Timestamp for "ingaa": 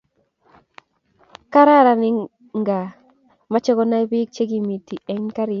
2.57-2.87